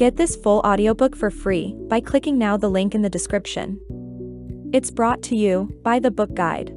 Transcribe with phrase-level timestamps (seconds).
[0.00, 3.78] Get this full audiobook for free by clicking now the link in the description.
[4.72, 6.74] It's brought to you by the Book Guide.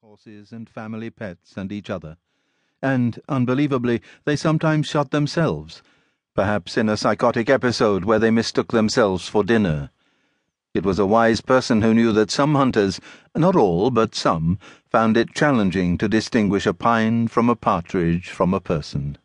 [0.00, 2.16] Horses and family pets and each other.
[2.80, 5.82] And, unbelievably, they sometimes shot themselves,
[6.34, 9.90] perhaps in a psychotic episode where they mistook themselves for dinner.
[10.72, 12.98] It was a wise person who knew that some hunters,
[13.36, 14.58] not all, but some,
[14.88, 19.18] found it challenging to distinguish a pine from a partridge from a person.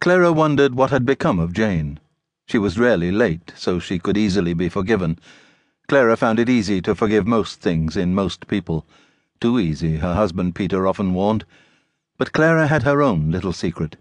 [0.00, 1.98] Clara wondered what had become of Jane.
[2.46, 5.18] She was rarely late, so she could easily be forgiven.
[5.88, 8.86] Clara found it easy to forgive most things in most people.
[9.40, 11.44] Too easy, her husband Peter often warned.
[12.18, 13.96] But Clara had her own little secret.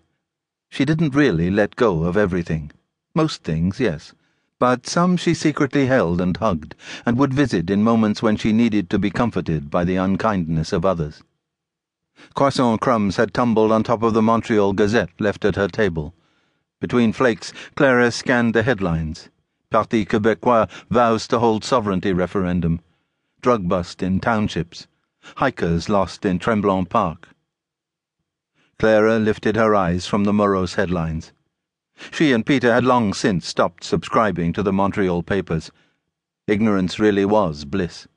[0.69, 2.71] She didn't really let go of everything.
[3.13, 4.13] Most things, yes
[4.61, 8.91] but some she secretly held and hugged, and would visit in moments when she needed
[8.91, 11.23] to be comforted by the unkindness of others.
[12.33, 16.15] Croissant crumbs had tumbled on top of the Montreal Gazette left at her table.
[16.79, 19.29] Between flakes, Clara scanned the headlines.
[19.69, 22.79] Parti Québécois vows to hold sovereignty referendum.
[23.41, 24.87] Drug bust in townships.
[25.37, 27.29] Hikers lost in Tremblant Park.
[28.79, 31.33] Clara lifted her eyes from the morose headlines.
[32.11, 35.69] She and Peter had long since stopped subscribing to the Montreal papers.
[36.47, 38.07] Ignorance really was bliss.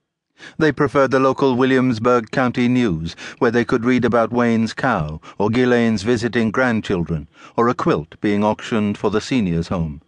[0.58, 5.48] They preferred the local Williamsburg County News, where they could read about Wayne's cow, or
[5.48, 10.02] Ghislaine's visiting grandchildren, or a quilt being auctioned for the seniors' home.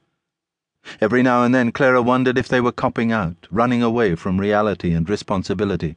[1.01, 4.93] Every now and then Clara wondered if they were copping out, running away from reality
[4.93, 5.97] and responsibility.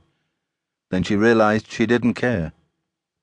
[0.89, 2.53] Then she realized she didn't care.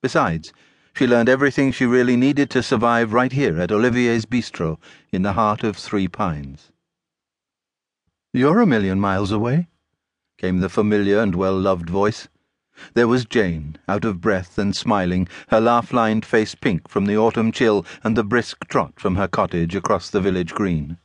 [0.02, 0.52] Besides,
[0.94, 4.78] she learned everything she really needed to survive right here at Olivier's Bistro
[5.12, 6.70] in the heart of Three Pines.
[8.32, 9.68] You're a million miles away,
[10.38, 12.28] came the familiar and well loved voice.
[12.94, 17.16] There was Jane, out of breath and smiling, her laugh lined face pink from the
[17.16, 20.98] autumn chill and the brisk trot from her cottage across the village green.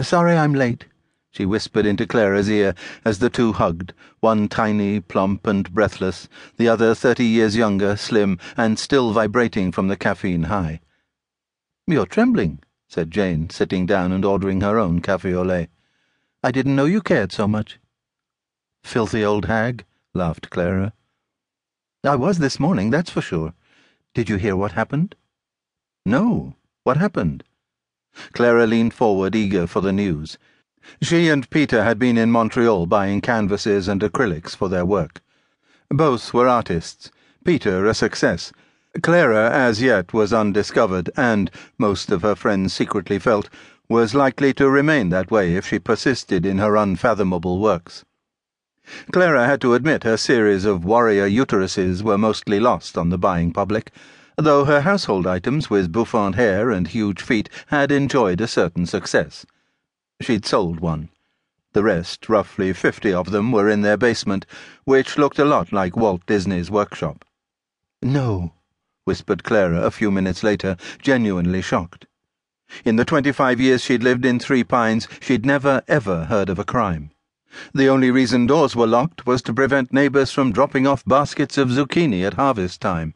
[0.00, 0.86] Sorry I'm late
[1.30, 2.74] she whispered into Clara's ear
[3.04, 8.38] as the two hugged, one tiny, plump, and breathless, the other thirty years younger, slim,
[8.56, 10.80] and still vibrating from the caffeine high.
[11.86, 15.68] You're trembling, said Jane, sitting down and ordering her own cafe au lait.
[16.42, 17.78] I didn't know you cared so much.
[18.88, 19.84] Filthy old hag,
[20.14, 20.94] laughed Clara.
[22.02, 23.52] I was this morning, that's for sure.
[24.14, 25.14] Did you hear what happened?
[26.06, 26.54] No.
[26.84, 27.44] What happened?
[28.32, 30.38] Clara leaned forward, eager for the news.
[31.02, 35.20] She and Peter had been in Montreal buying canvases and acrylics for their work.
[35.90, 37.10] Both were artists,
[37.44, 38.54] Peter a success.
[39.02, 43.50] Clara, as yet, was undiscovered, and, most of her friends secretly felt,
[43.86, 48.06] was likely to remain that way if she persisted in her unfathomable works.
[49.12, 53.52] Clara had to admit her series of warrior uteruses were mostly lost on the buying
[53.52, 53.90] public,
[54.36, 59.44] though her household items with bouffant hair and huge feet had enjoyed a certain success.
[60.20, 61.10] She'd sold one.
[61.74, 64.46] The rest, roughly fifty of them, were in their basement,
[64.84, 67.24] which looked a lot like Walt Disney's workshop.
[68.00, 68.54] No,
[69.04, 72.06] whispered Clara a few minutes later, genuinely shocked.
[72.84, 76.64] In the twenty-five years she'd lived in Three Pines, she'd never, ever heard of a
[76.64, 77.10] crime.
[77.72, 81.68] The only reason doors were locked was to prevent neighbours from dropping off baskets of
[81.68, 83.14] zucchini at harvest time.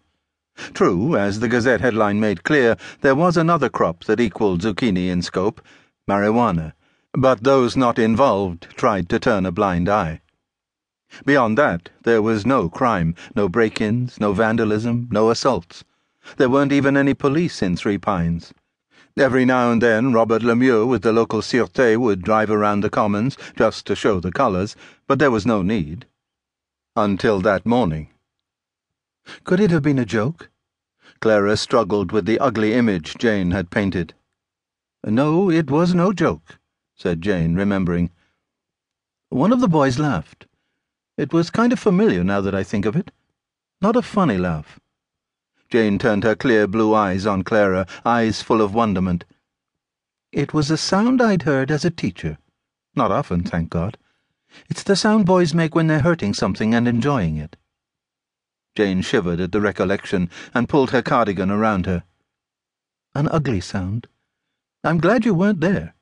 [0.74, 5.22] True, as the Gazette headline made clear, there was another crop that equalled zucchini in
[5.22, 5.60] scope
[6.08, 6.72] marijuana
[7.14, 10.20] but those not involved tried to turn a blind eye.
[11.26, 15.84] Beyond that, there was no crime, no break ins, no vandalism, no assaults.
[16.38, 18.54] There weren't even any police in Three Pines.
[19.18, 23.36] Every now and then, Robert Lemieux with the local Sûreté would drive around the commons
[23.56, 24.74] just to show the colours,
[25.06, 26.06] but there was no need.
[26.96, 28.08] Until that morning.
[29.44, 30.50] Could it have been a joke?
[31.20, 34.14] Clara struggled with the ugly image Jane had painted.
[35.04, 36.58] No, it was no joke
[37.02, 38.10] said Jane, remembering.
[39.28, 40.46] One of the boys laughed.
[41.18, 43.10] It was kind of familiar now that I think of it.
[43.80, 44.78] Not a funny laugh.
[45.72, 49.24] Jane turned her clear blue eyes on Clara, eyes full of wonderment.
[50.30, 52.36] It was a sound I'd heard as a teacher.
[52.94, 53.96] Not often, thank God.
[54.68, 57.56] It's the sound boys make when they're hurting something and enjoying it.
[58.76, 62.04] Jane shivered at the recollection and pulled her cardigan around her.
[63.14, 64.08] An ugly sound.
[64.84, 65.94] I'm glad you weren't there.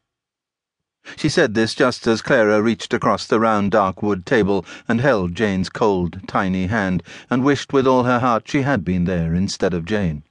[1.17, 5.35] She said this just as Clara reached across the round dark wood table and held
[5.35, 9.75] Jane's cold, tiny hand, and wished with all her heart she had been there instead
[9.75, 10.23] of Jane.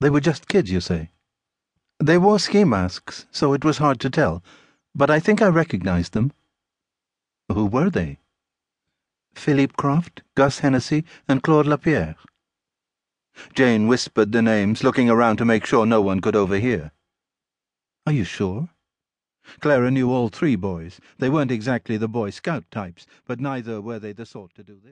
[0.00, 1.10] They were just kids, you say?
[1.98, 4.42] They wore ski masks, so it was hard to tell,
[4.94, 6.32] but I think I recognized them.
[7.50, 8.18] Who were they?
[9.34, 12.16] Philippe Croft, Gus Hennessy, and Claude Lapierre.
[13.54, 16.92] Jane whispered the names, looking around to make sure no one could overhear.
[18.06, 18.68] Are you sure?
[19.60, 21.00] Clara knew all three boys.
[21.18, 24.74] They weren't exactly the Boy Scout types, but neither were they the sort to do
[24.74, 24.82] this.